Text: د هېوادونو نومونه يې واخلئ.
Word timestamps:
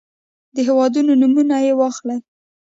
د 0.53 0.55
هېوادونو 0.67 1.11
نومونه 1.21 1.55
يې 1.65 1.73
واخلئ. 1.79 2.19